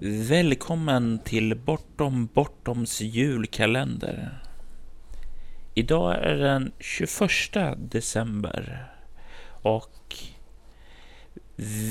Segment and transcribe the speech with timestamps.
[0.00, 4.38] Välkommen till Bortom Bortoms julkalender.
[5.74, 7.20] Idag är den 21
[7.76, 8.92] december
[9.62, 10.16] och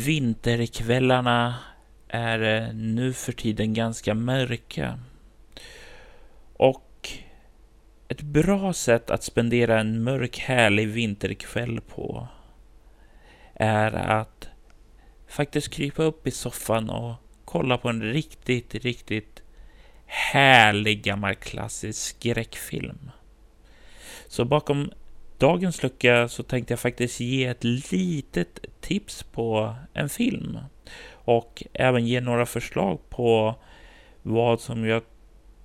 [0.06, 1.56] vinterkvällarna
[2.08, 5.00] är nu för tiden ganska mörka.
[6.54, 7.10] Och
[8.08, 12.28] ett bra sätt att spendera en mörk härlig vinterkväll på
[13.54, 14.50] är att
[15.28, 17.23] faktiskt krypa upp i soffan och
[17.54, 19.44] kolla på en riktigt, riktigt
[20.06, 23.12] härlig gammal klassisk skräckfilm.
[24.28, 24.92] Så bakom
[25.38, 30.58] dagens lucka så tänkte jag faktiskt ge ett litet tips på en film
[31.12, 33.56] och även ge några förslag på
[34.22, 35.04] vad som jag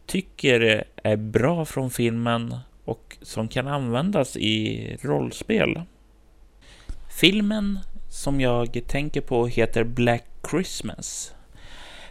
[0.06, 5.82] tycker är bra från filmen och som kan användas i rollspel.
[7.20, 7.78] Filmen
[8.10, 11.34] som jag tänker på heter Black Christmas.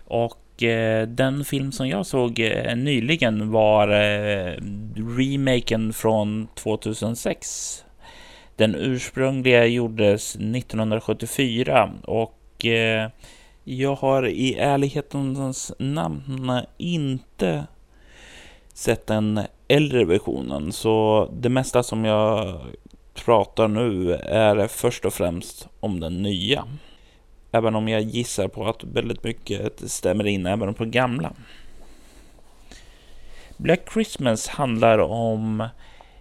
[0.08, 4.54] Och eh, den film som jag såg eh, nyligen var eh,
[5.18, 7.84] remaken från 2006.
[8.56, 13.10] Den ursprungliga gjordes 1974 och eh,
[13.64, 17.68] jag har i ärlighetens namn inte
[18.74, 22.60] sett den äldre versionen, så det mesta som jag
[23.26, 26.68] pratar nu är först och främst om den nya.
[27.58, 31.34] Även om jag gissar på att väldigt mycket stämmer in även på gamla.
[33.58, 35.68] Black Christmas handlar om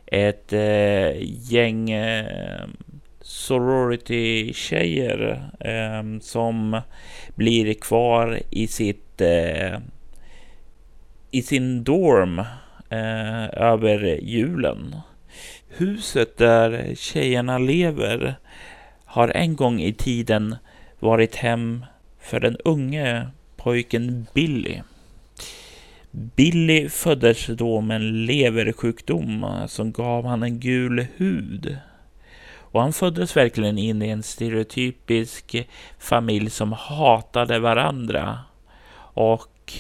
[0.07, 1.11] ett eh,
[1.53, 2.65] gäng eh,
[3.21, 6.81] sorority-tjejer eh, som
[7.35, 9.79] blir kvar i sitt eh,
[11.31, 12.39] i sin dorm
[12.91, 14.97] eh, över julen.
[15.69, 18.35] Huset där tjejerna lever
[19.05, 20.57] har en gång i tiden
[21.01, 21.85] varit hem
[22.19, 23.27] för den unge
[23.57, 24.81] pojken Billy.
[26.11, 31.79] Billy föddes då med en leversjukdom som gav han en gul hud.
[32.59, 35.69] Och han föddes verkligen in i en stereotypisk
[35.99, 38.39] familj som hatade varandra.
[39.15, 39.73] Och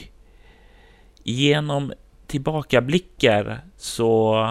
[1.22, 1.92] genom
[2.26, 4.46] tillbakablickar så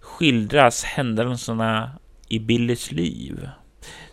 [0.00, 1.90] skildras händelserna
[2.28, 3.48] i Billys liv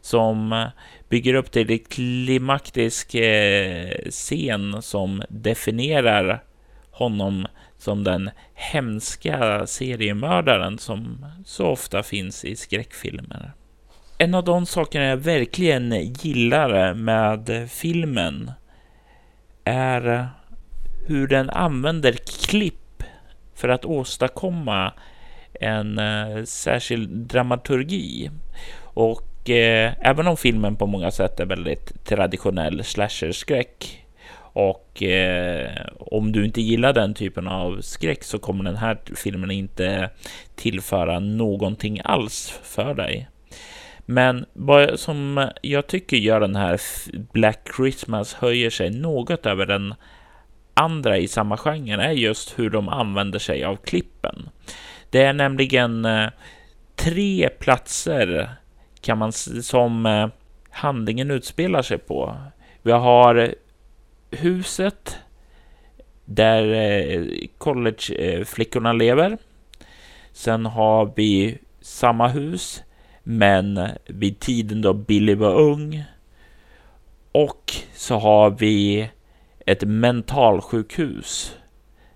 [0.03, 0.67] som eh,
[1.09, 6.43] bygger upp till en klimaktisk eh, scen som definierar
[6.91, 7.47] honom
[7.77, 13.53] som den hemska seriemördaren som så ofta finns i skräckfilmer.
[14.17, 18.51] En av de sakerna jag verkligen gillar med filmen
[19.63, 20.27] är
[21.07, 22.13] hur den använder
[22.47, 23.03] klipp
[23.55, 24.93] för att åstadkomma
[25.53, 28.31] en eh, särskild dramaturgi.
[28.81, 34.03] Och eh, även om filmen på många sätt är väldigt traditionell slasher-skräck
[34.53, 39.51] och eh, om du inte gillar den typen av skräck så kommer den här filmen
[39.51, 40.09] inte
[40.55, 43.27] tillföra någonting alls för dig.
[44.05, 46.81] Men vad som jag tycker gör den här
[47.31, 49.93] Black Christmas höjer sig något över den
[50.73, 54.49] andra i samma genre är just hur de använder sig av klippen.
[55.09, 56.29] Det är nämligen eh,
[56.95, 58.55] tre platser
[59.03, 60.27] kan man som eh,
[60.69, 62.37] handlingen utspelar sig på.
[62.81, 63.55] Vi har
[64.31, 65.17] huset
[66.25, 67.25] där eh,
[67.57, 69.37] collegeflickorna lever.
[70.31, 72.83] Sen har vi samma hus,
[73.23, 76.03] men vid tiden då Billy var ung.
[77.31, 79.09] Och så har vi
[79.65, 81.55] ett mentalsjukhus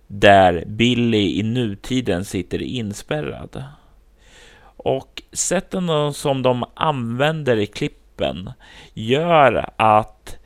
[0.07, 3.63] där Billy i nutiden sitter inspärrad.
[4.87, 8.51] Och sätten som de använder i klippen
[8.93, 10.37] gör att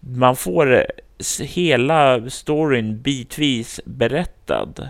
[0.00, 0.86] man får
[1.40, 4.88] hela storyn bitvis berättad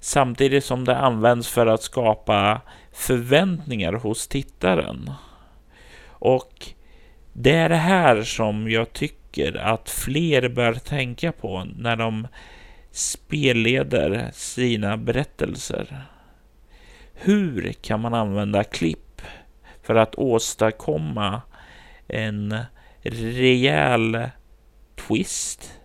[0.00, 2.60] samtidigt som det används för att skapa
[2.92, 5.10] förväntningar hos tittaren.
[6.06, 6.68] Och
[7.32, 12.28] det är det här som jag tycker att fler bör tänka på när de
[12.90, 16.06] spelleder sina berättelser.
[17.14, 19.22] Hur kan man använda klipp
[19.82, 21.42] för att åstadkomma
[22.08, 22.56] en
[23.02, 24.28] rejäl
[24.96, 25.80] twist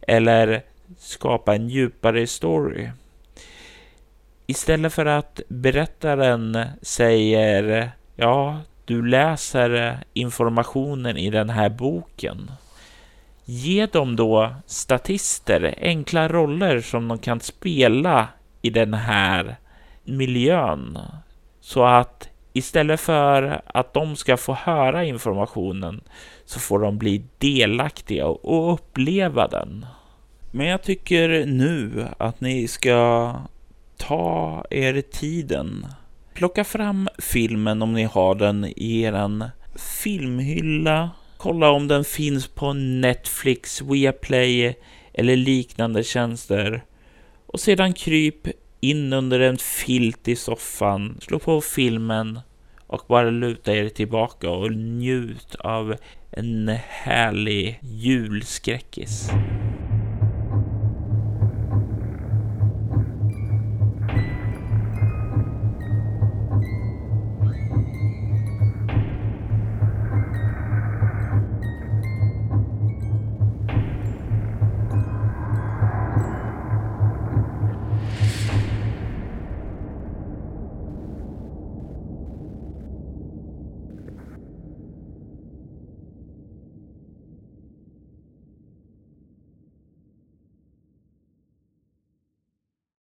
[0.00, 0.62] eller
[0.98, 2.90] skapa en djupare story?
[4.46, 12.50] Istället för att berättaren säger ja, du läser informationen i den här boken
[13.46, 18.28] Ge dem då statister, enkla roller som de kan spela
[18.62, 19.56] i den här
[20.04, 20.98] miljön.
[21.60, 26.00] Så att istället för att de ska få höra informationen
[26.44, 29.86] så får de bli delaktiga och uppleva den.
[30.50, 33.34] Men jag tycker nu att ni ska
[33.96, 35.86] ta er tiden.
[36.34, 39.50] Plocka fram filmen om ni har den i er
[40.02, 41.10] filmhylla.
[41.36, 44.76] Kolla om den finns på Netflix, Viaplay
[45.12, 46.84] eller liknande tjänster.
[47.46, 48.48] Och sedan kryp
[48.90, 52.40] in under en filt i soffan, slå på filmen
[52.86, 55.96] och bara luta er tillbaka och njut av
[56.30, 59.30] en härlig julskräckis.